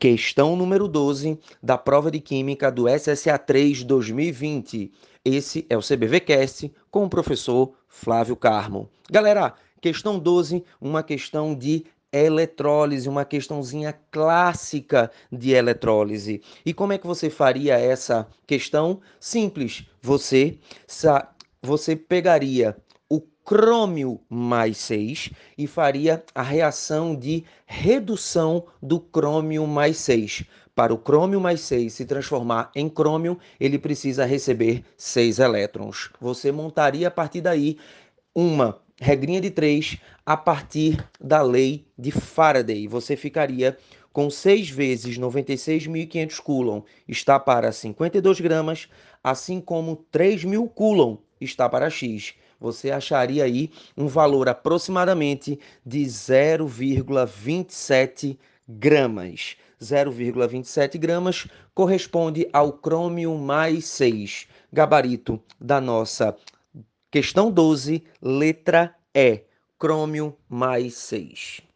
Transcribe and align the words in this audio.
Questão 0.00 0.56
número 0.56 0.88
12 0.88 1.38
da 1.62 1.76
prova 1.76 2.10
de 2.10 2.20
Química 2.20 2.72
do 2.72 2.86
SSA 2.88 3.38
3 3.38 3.84
2020. 3.84 4.90
Esse 5.22 5.66
é 5.68 5.76
o 5.76 5.82
CBVcast 5.82 6.72
com 6.90 7.04
o 7.04 7.08
professor 7.10 7.74
Flávio 7.86 8.34
Carmo. 8.34 8.88
Galera, 9.10 9.52
questão 9.78 10.18
12, 10.18 10.64
uma 10.80 11.02
questão 11.02 11.54
de 11.54 11.84
eletrólise, 12.10 13.10
uma 13.10 13.26
questãozinha 13.26 13.94
clássica 14.10 15.10
de 15.30 15.50
eletrólise. 15.50 16.40
E 16.64 16.72
como 16.72 16.94
é 16.94 16.98
que 16.98 17.06
você 17.06 17.28
faria 17.28 17.78
essa 17.78 18.26
questão? 18.46 19.02
Simples. 19.20 19.84
Você 20.00 20.58
você 21.62 21.94
pegaria 21.94 22.74
crômio 23.44 24.20
mais 24.28 24.76
6 24.78 25.30
e 25.56 25.66
faria 25.66 26.22
a 26.34 26.42
reação 26.42 27.14
de 27.16 27.44
redução 27.66 28.64
do 28.82 29.00
crômio 29.00 29.66
mais 29.66 29.98
6. 29.98 30.44
Para 30.74 30.94
o 30.94 30.98
crômio 30.98 31.40
mais 31.40 31.60
6 31.60 31.92
se 31.92 32.04
transformar 32.04 32.70
em 32.74 32.88
crômio, 32.88 33.38
ele 33.58 33.78
precisa 33.78 34.24
receber 34.24 34.84
6 34.96 35.38
elétrons. 35.38 36.10
Você 36.20 36.52
montaria 36.52 37.08
a 37.08 37.10
partir 37.10 37.40
daí 37.40 37.76
uma 38.34 38.80
regrinha 39.00 39.40
de 39.40 39.50
3 39.50 39.98
a 40.24 40.36
partir 40.36 41.04
da 41.20 41.42
lei 41.42 41.86
de 41.98 42.10
Faraday. 42.10 42.86
Você 42.86 43.16
ficaria 43.16 43.76
com 44.12 44.28
6 44.28 44.70
vezes 44.70 45.18
96.500 45.18 46.40
coulomb 46.40 46.84
está 47.08 47.38
para 47.38 47.72
52 47.72 48.40
gramas, 48.40 48.88
assim 49.22 49.60
como 49.60 50.04
3.000 50.12 50.68
coulomb 50.70 51.18
está 51.40 51.68
para 51.68 51.90
X 51.90 52.34
você 52.60 52.90
acharia 52.90 53.44
aí 53.44 53.70
um 53.96 54.06
valor 54.06 54.46
aproximadamente 54.48 55.58
de 55.84 56.04
0,27 56.04 58.38
gramas. 58.68 59.56
0,27 59.80 60.98
gramas 60.98 61.48
corresponde 61.74 62.46
ao 62.52 62.74
crômio 62.74 63.34
mais 63.38 63.86
6, 63.86 64.46
gabarito 64.70 65.42
da 65.58 65.80
nossa 65.80 66.36
questão 67.10 67.50
12, 67.50 68.04
letra 68.20 68.94
E, 69.14 69.42
crômio 69.78 70.36
mais 70.48 70.94
6. 70.94 71.62